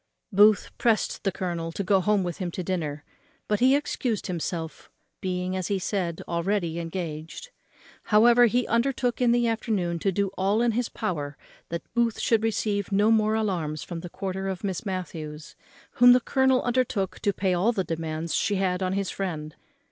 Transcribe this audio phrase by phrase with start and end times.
[0.33, 3.03] Booth pressed the colonel to go home with him to dinner;
[3.47, 4.89] but he excused himself,
[5.19, 7.51] being, as he said, already engaged.
[8.05, 11.37] However, he undertook in the afternoon to do all in his power
[11.69, 15.55] that Booth should receive no more alarms from the quarter of Miss Matthews,
[15.91, 19.55] whom the colonel undertook to pay all the demands she had on his friend.